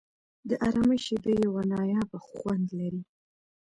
[0.49, 3.01] د آرامۍ شېبې یو نایابه خوند لري.